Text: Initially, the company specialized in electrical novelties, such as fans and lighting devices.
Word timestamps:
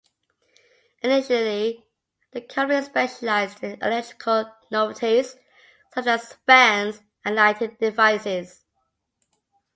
Initially, 1.03 1.85
the 2.31 2.41
company 2.41 2.83
specialized 2.83 3.63
in 3.63 3.79
electrical 3.83 4.51
novelties, 4.71 5.35
such 5.93 6.07
as 6.07 6.33
fans 6.47 7.03
and 7.23 7.35
lighting 7.35 7.77
devices. 7.79 8.65